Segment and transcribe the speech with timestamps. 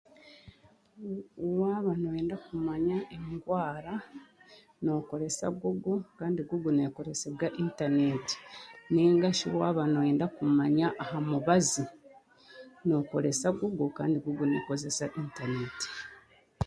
[1.59, 3.95] Waaba n'oyenda kumanya endwaara
[4.83, 7.25] n'okoresa google kandi google n'ekoresa
[7.63, 8.35] intaneti
[8.93, 9.29] ninga
[9.59, 11.83] waaba n'oyenda kumanya aha mubazi
[12.85, 15.87] n'okoresa google kandi google n'ekoresa intaneti.